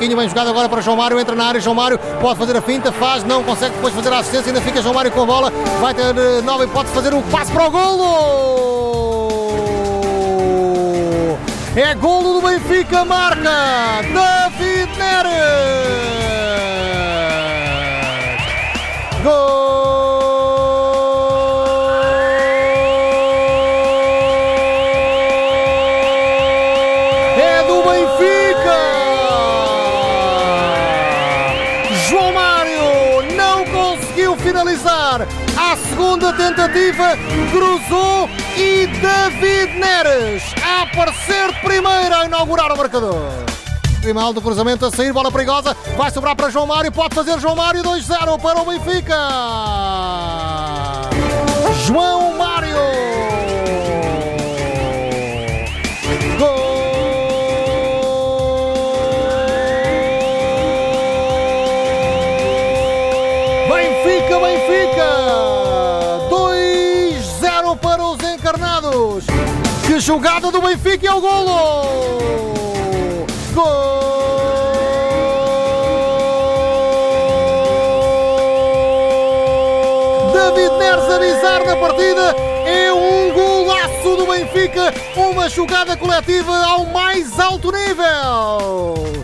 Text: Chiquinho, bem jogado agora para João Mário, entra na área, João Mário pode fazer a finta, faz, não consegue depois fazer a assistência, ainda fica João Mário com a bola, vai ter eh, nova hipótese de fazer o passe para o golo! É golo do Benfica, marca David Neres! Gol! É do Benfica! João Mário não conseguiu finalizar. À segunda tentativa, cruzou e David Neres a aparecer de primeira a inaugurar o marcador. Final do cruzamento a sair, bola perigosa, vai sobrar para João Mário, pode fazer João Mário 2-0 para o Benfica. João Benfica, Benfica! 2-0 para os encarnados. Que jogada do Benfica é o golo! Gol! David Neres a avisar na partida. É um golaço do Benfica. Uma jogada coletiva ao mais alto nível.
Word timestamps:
Chiquinho, 0.00 0.16
bem 0.16 0.26
jogado 0.30 0.48
agora 0.48 0.66
para 0.66 0.80
João 0.80 0.96
Mário, 0.96 1.20
entra 1.20 1.34
na 1.36 1.44
área, 1.44 1.60
João 1.60 1.74
Mário 1.74 1.98
pode 2.22 2.38
fazer 2.38 2.56
a 2.56 2.62
finta, 2.62 2.90
faz, 2.90 3.22
não 3.22 3.44
consegue 3.44 3.74
depois 3.74 3.94
fazer 3.94 4.10
a 4.10 4.20
assistência, 4.20 4.48
ainda 4.48 4.62
fica 4.62 4.80
João 4.80 4.94
Mário 4.94 5.10
com 5.10 5.24
a 5.24 5.26
bola, 5.26 5.52
vai 5.78 5.92
ter 5.92 6.16
eh, 6.16 6.40
nova 6.40 6.64
hipótese 6.64 6.94
de 6.94 7.02
fazer 7.02 7.14
o 7.14 7.20
passe 7.24 7.52
para 7.52 7.66
o 7.66 7.70
golo! 7.70 9.10
É 11.76 11.94
golo 11.96 12.40
do 12.40 12.48
Benfica, 12.48 13.04
marca 13.04 14.00
David 14.00 14.90
Neres! 14.96 15.30
Gol! 19.22 19.60
É 27.36 27.62
do 27.64 27.82
Benfica! 27.82 28.99
João 32.10 32.32
Mário 32.32 33.36
não 33.36 33.64
conseguiu 33.66 34.36
finalizar. 34.38 35.22
À 35.56 35.76
segunda 35.76 36.32
tentativa, 36.32 37.16
cruzou 37.52 38.28
e 38.56 38.88
David 38.88 39.78
Neres 39.78 40.42
a 40.60 40.82
aparecer 40.82 41.52
de 41.52 41.60
primeira 41.60 42.22
a 42.22 42.24
inaugurar 42.24 42.72
o 42.72 42.76
marcador. 42.76 43.30
Final 44.02 44.32
do 44.32 44.42
cruzamento 44.42 44.84
a 44.86 44.90
sair, 44.90 45.12
bola 45.12 45.30
perigosa, 45.30 45.76
vai 45.96 46.10
sobrar 46.10 46.34
para 46.34 46.50
João 46.50 46.66
Mário, 46.66 46.90
pode 46.90 47.14
fazer 47.14 47.38
João 47.38 47.54
Mário 47.54 47.80
2-0 47.84 48.40
para 48.40 48.60
o 48.60 48.64
Benfica. 48.64 49.16
João 51.86 52.19
Benfica, 63.70 64.40
Benfica! 64.40 65.08
2-0 66.28 67.78
para 67.78 68.02
os 68.02 68.18
encarnados. 68.18 69.26
Que 69.86 70.00
jogada 70.00 70.50
do 70.50 70.60
Benfica 70.60 71.06
é 71.06 71.12
o 71.12 71.20
golo! 71.20 72.16
Gol! 73.54 74.00
David 80.32 80.76
Neres 80.76 81.04
a 81.04 81.14
avisar 81.14 81.64
na 81.64 81.76
partida. 81.76 82.34
É 82.66 82.92
um 82.92 83.32
golaço 83.32 84.16
do 84.16 84.26
Benfica. 84.26 84.92
Uma 85.14 85.48
jogada 85.48 85.96
coletiva 85.96 86.56
ao 86.64 86.86
mais 86.86 87.38
alto 87.38 87.70
nível. 87.70 89.19